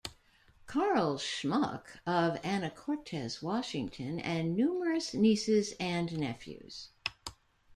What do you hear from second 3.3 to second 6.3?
Washington, and numerous nieces and